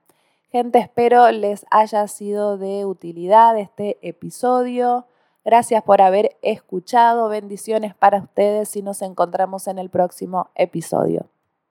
Gente, 0.52 0.80
espero 0.80 1.32
les 1.32 1.66
haya 1.70 2.08
sido 2.08 2.58
de 2.58 2.86
utilidad 2.86 3.58
este 3.58 4.00
episodio. 4.02 5.06
Gracias 5.46 5.84
por 5.84 6.02
haber 6.02 6.38
escuchado. 6.42 7.30
Bendiciones 7.30 7.94
para 7.94 8.20
ustedes 8.20 8.76
y 8.76 8.82
nos 8.82 9.02
encontramos 9.02 9.68
en 9.68 9.78
el 9.78 9.90
próximo 9.90 10.50
episodio. 10.56 11.28